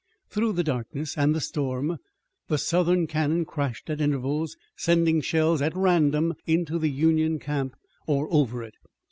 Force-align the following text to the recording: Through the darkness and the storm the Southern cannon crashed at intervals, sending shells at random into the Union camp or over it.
Through 0.31 0.53
the 0.53 0.63
darkness 0.63 1.15
and 1.15 1.35
the 1.35 1.39
storm 1.39 1.99
the 2.47 2.57
Southern 2.57 3.05
cannon 3.05 3.45
crashed 3.45 3.87
at 3.87 4.01
intervals, 4.01 4.57
sending 4.75 5.21
shells 5.21 5.61
at 5.61 5.75
random 5.75 6.33
into 6.47 6.79
the 6.79 6.89
Union 6.89 7.37
camp 7.37 7.75
or 8.07 8.27
over 8.33 8.63
it. 8.63 8.73